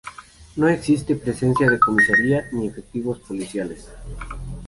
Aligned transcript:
No 0.55 0.67
existe 0.67 1.13
presencia 1.15 1.69
de 1.69 1.77
Comisaria, 1.77 2.49
ni 2.53 2.65
efectivos 2.65 3.19
policiales. 3.19 3.87